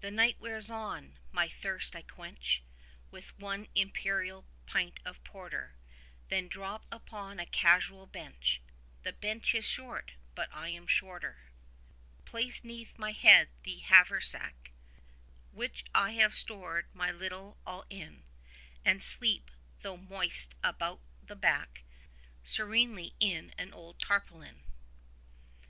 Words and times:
The 0.00 0.12
night 0.12 0.38
wears 0.38 0.70
on: 0.70 1.18
my 1.32 1.48
thirst 1.48 1.96
I 1.96 2.02
quench 2.02 2.62
With 3.10 3.36
one 3.36 3.66
imperial 3.74 4.46
pint 4.64 5.00
of 5.04 5.24
porter; 5.24 5.74
10 6.28 6.28
Then 6.28 6.48
drop 6.48 6.86
upon 6.92 7.40
a 7.40 7.46
casual 7.46 8.06
bench 8.06 8.60
(The 9.02 9.12
bench 9.12 9.56
is 9.56 9.64
short, 9.64 10.12
but 10.36 10.48
I 10.54 10.68
am 10.68 10.86
shorter) 10.86 11.38
Place 12.24 12.62
'neath 12.62 12.96
my 12.96 13.10
head 13.10 13.48
the 13.64 13.78
havre 13.78 14.20
sac 14.20 14.70
Which 15.50 15.84
I 15.92 16.12
have 16.12 16.34
stored 16.36 16.86
my 16.94 17.10
little 17.10 17.58
all 17.66 17.86
in, 17.90 18.22
And 18.84 19.02
sleep, 19.02 19.50
though 19.82 19.96
moist 19.96 20.54
about 20.62 21.00
the 21.24 21.34
back, 21.34 21.82
15 22.44 22.54
Serenely 22.54 23.14
in 23.18 23.52
an 23.58 23.72
old 23.74 23.98
tarpaulin. 23.98 24.62